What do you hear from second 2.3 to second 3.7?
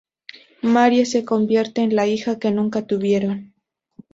que nunca tuvieron.